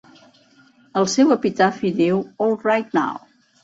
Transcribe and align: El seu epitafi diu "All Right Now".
El 1.03 1.07
seu 1.17 1.35
epitafi 1.37 1.95
diu 2.03 2.27
"All 2.49 2.61
Right 2.69 3.03
Now". 3.05 3.27